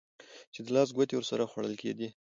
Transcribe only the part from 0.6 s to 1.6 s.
د لاس ګوتې ورسره